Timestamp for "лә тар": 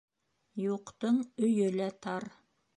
1.79-2.29